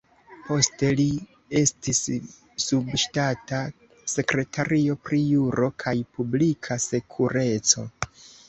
Poste, 0.45 0.87
li 0.99 1.03
estis 1.59 1.99
subŝtata 2.63 3.59
sekretario 4.15 4.97
pri 5.05 5.23
Juro 5.35 5.71
kaj 5.85 5.97
Publika 6.17 6.83
Sekureco. 6.91 7.89